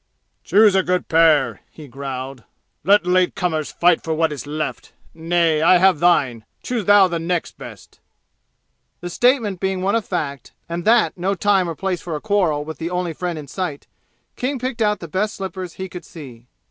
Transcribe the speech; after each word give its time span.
"Choose 0.43 0.73
a 0.73 0.81
good 0.81 1.07
pair!" 1.09 1.61
he 1.69 1.87
growled. 1.87 2.43
"Let 2.83 3.05
late 3.05 3.35
comers 3.35 3.71
fight 3.71 4.03
for 4.03 4.15
what 4.15 4.31
is 4.31 4.47
left! 4.47 4.93
Nay, 5.13 5.61
I 5.61 5.77
have 5.77 5.99
thine! 5.99 6.43
Choose 6.63 6.85
thou 6.85 7.07
the 7.07 7.19
next 7.19 7.55
best!" 7.59 7.99
The 9.01 9.11
statement 9.11 9.59
being 9.59 9.83
one 9.83 9.93
of 9.93 10.03
fact, 10.03 10.53
and 10.67 10.85
that 10.85 11.19
no 11.19 11.35
time 11.35 11.69
or 11.69 11.75
place 11.75 12.01
for 12.01 12.15
a 12.15 12.19
quarrel 12.19 12.65
with 12.65 12.79
the 12.79 12.89
only 12.89 13.13
friend 13.13 13.37
in 13.37 13.45
sight, 13.47 13.85
King 14.35 14.57
picked 14.57 14.81
out 14.81 15.01
the 15.01 15.07
best 15.07 15.35
slippers 15.35 15.73
he 15.73 15.87
could 15.87 16.03
see. 16.03 16.47